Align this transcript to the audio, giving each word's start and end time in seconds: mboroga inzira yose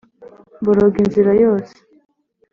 mboroga 0.61 0.97
inzira 1.03 1.31
yose 1.43 1.75